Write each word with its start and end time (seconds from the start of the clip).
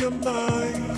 Triste. 0.00 0.90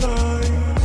Mm-hmm. 0.00 0.77